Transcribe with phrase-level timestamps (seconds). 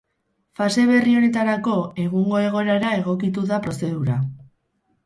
[0.59, 1.75] Fase berri honetarako,
[2.07, 4.19] egungo egoerara egokitu da prozedura.